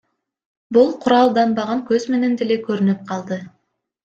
[0.77, 3.41] Бул куралданбаган көз менен деле көрүнүп калды.